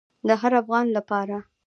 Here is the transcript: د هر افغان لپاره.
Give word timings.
د 0.27 0.29
هر 0.41 0.53
افغان 0.61 0.87
لپاره. 0.97 1.37